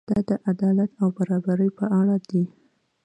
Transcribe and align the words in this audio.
دا 0.09 0.19
د 0.29 0.31
عدالت 0.51 0.91
او 1.01 1.07
برابرۍ 1.17 1.69
په 1.79 1.85
اړه 1.99 2.15
دی. 2.29 2.43